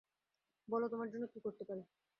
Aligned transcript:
বলো 0.67 0.85
তোমার 0.89 1.07
জন্য 1.13 1.23
কী 1.33 1.39
করতে 1.45 1.63
পারি? 1.69 1.83